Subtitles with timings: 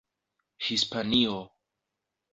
[0.63, 1.45] Hispanio